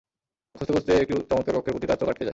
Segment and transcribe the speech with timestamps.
[0.55, 2.29] খুঁজতে খুঁজতে একটি চমৎকার কক্ষের প্রতি তার চোখ আটকে যায়।